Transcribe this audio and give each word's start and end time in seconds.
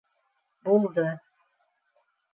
—Булды! 0.69 1.05